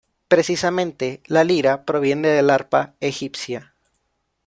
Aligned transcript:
Precisamente 0.29 1.21
la 1.27 1.43
lira 1.43 1.85
proviene 1.85 2.29
del 2.29 2.49
arpa 2.49 2.95
egipcia. 3.01 3.75